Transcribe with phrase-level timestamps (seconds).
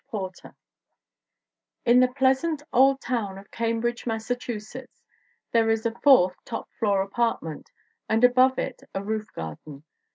[0.09, 0.55] PORTER
[1.85, 5.03] IN the pleasant old town of Cambridge, Mass achusetts,
[5.51, 7.69] there is a fourth (top floor) apart ment
[8.09, 9.83] and above it a roof garden.